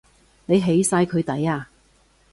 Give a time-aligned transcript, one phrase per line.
[0.47, 1.69] 你起晒佢底呀？